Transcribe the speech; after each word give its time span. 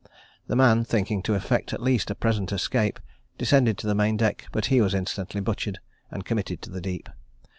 The 0.47 0.55
man, 0.55 0.83
thinking 0.83 1.21
to 1.21 1.35
effect 1.35 1.73
at 1.73 1.79
least 1.79 2.09
a 2.09 2.15
present 2.15 2.51
escape, 2.51 2.99
descended 3.37 3.77
to 3.77 3.85
the 3.85 3.93
main 3.93 4.17
deck; 4.17 4.45
but 4.51 4.65
he 4.65 4.81
was 4.81 4.95
instantly 4.95 5.41
butchered, 5.41 5.77
and 6.09 6.25
committed 6.25 6.59
to 6.63 6.71
the 6.71 6.81
deep. 6.81 7.07